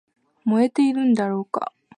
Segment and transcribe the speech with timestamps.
[0.45, 1.71] 燃えているんだろうか